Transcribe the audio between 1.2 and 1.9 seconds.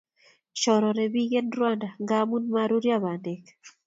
en rwanda